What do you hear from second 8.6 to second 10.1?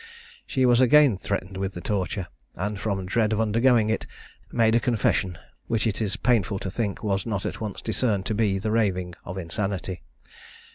raving of insanity.